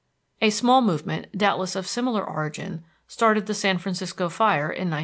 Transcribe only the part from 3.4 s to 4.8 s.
the San Francisco fire